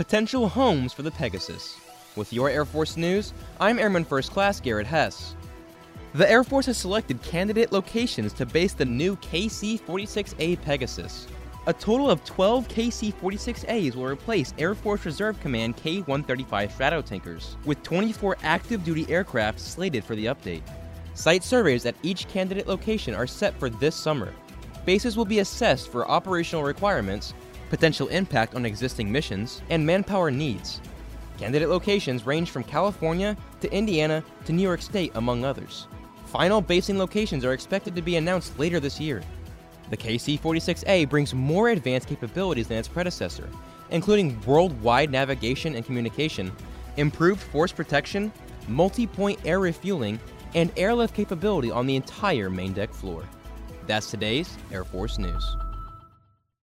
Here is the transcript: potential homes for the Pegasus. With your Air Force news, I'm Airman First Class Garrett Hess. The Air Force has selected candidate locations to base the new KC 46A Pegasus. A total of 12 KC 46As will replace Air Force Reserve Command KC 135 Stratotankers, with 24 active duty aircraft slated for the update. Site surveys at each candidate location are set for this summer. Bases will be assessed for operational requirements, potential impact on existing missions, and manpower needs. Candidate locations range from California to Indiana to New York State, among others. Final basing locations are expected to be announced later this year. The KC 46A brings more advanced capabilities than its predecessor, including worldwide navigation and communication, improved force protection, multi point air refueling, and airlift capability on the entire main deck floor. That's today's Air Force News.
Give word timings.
potential 0.00 0.48
homes 0.48 0.94
for 0.94 1.02
the 1.02 1.10
Pegasus. 1.10 1.76
With 2.16 2.32
your 2.32 2.48
Air 2.48 2.64
Force 2.64 2.96
news, 2.96 3.34
I'm 3.60 3.78
Airman 3.78 4.06
First 4.06 4.32
Class 4.32 4.58
Garrett 4.58 4.86
Hess. 4.86 5.34
The 6.14 6.26
Air 6.26 6.42
Force 6.42 6.64
has 6.64 6.78
selected 6.78 7.20
candidate 7.20 7.70
locations 7.70 8.32
to 8.32 8.46
base 8.46 8.72
the 8.72 8.86
new 8.86 9.14
KC 9.16 9.78
46A 9.78 10.62
Pegasus. 10.62 11.26
A 11.66 11.74
total 11.74 12.10
of 12.10 12.24
12 12.24 12.66
KC 12.66 13.12
46As 13.12 13.94
will 13.94 14.06
replace 14.06 14.54
Air 14.56 14.74
Force 14.74 15.04
Reserve 15.04 15.38
Command 15.40 15.76
KC 15.76 16.06
135 16.08 16.72
Stratotankers, 16.72 17.62
with 17.66 17.82
24 17.82 18.38
active 18.42 18.82
duty 18.82 19.04
aircraft 19.10 19.60
slated 19.60 20.02
for 20.02 20.16
the 20.16 20.24
update. 20.24 20.62
Site 21.12 21.44
surveys 21.44 21.84
at 21.84 21.94
each 22.02 22.26
candidate 22.26 22.66
location 22.66 23.14
are 23.14 23.26
set 23.26 23.54
for 23.60 23.68
this 23.68 23.96
summer. 23.96 24.32
Bases 24.86 25.18
will 25.18 25.26
be 25.26 25.40
assessed 25.40 25.92
for 25.92 26.08
operational 26.08 26.64
requirements, 26.64 27.34
potential 27.70 28.08
impact 28.08 28.54
on 28.54 28.66
existing 28.66 29.10
missions, 29.10 29.62
and 29.70 29.86
manpower 29.86 30.30
needs. 30.30 30.80
Candidate 31.38 31.70
locations 31.70 32.26
range 32.26 32.50
from 32.50 32.64
California 32.64 33.36
to 33.60 33.72
Indiana 33.72 34.22
to 34.44 34.52
New 34.52 34.62
York 34.62 34.82
State, 34.82 35.12
among 35.14 35.44
others. 35.44 35.86
Final 36.26 36.60
basing 36.60 36.98
locations 36.98 37.44
are 37.44 37.54
expected 37.54 37.96
to 37.96 38.02
be 38.02 38.16
announced 38.16 38.58
later 38.58 38.78
this 38.78 39.00
year. 39.00 39.22
The 39.88 39.96
KC 39.96 40.38
46A 40.38 41.08
brings 41.08 41.34
more 41.34 41.70
advanced 41.70 42.08
capabilities 42.08 42.68
than 42.68 42.78
its 42.78 42.88
predecessor, 42.88 43.48
including 43.90 44.40
worldwide 44.42 45.10
navigation 45.10 45.74
and 45.74 45.84
communication, 45.84 46.52
improved 46.96 47.40
force 47.40 47.72
protection, 47.72 48.32
multi 48.68 49.06
point 49.06 49.40
air 49.44 49.60
refueling, 49.60 50.20
and 50.54 50.70
airlift 50.76 51.14
capability 51.14 51.70
on 51.70 51.86
the 51.86 51.96
entire 51.96 52.50
main 52.50 52.72
deck 52.72 52.92
floor. 52.92 53.24
That's 53.86 54.10
today's 54.10 54.56
Air 54.70 54.84
Force 54.84 55.18
News. 55.18 55.56